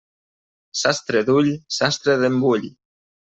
Sastre 0.79 1.21
d'ull, 1.27 1.51
sastre 1.77 2.17
d'embull. 2.25 2.67